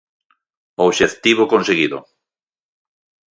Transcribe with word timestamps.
Obxectivo 0.85 1.49
conseguido! 1.53 1.97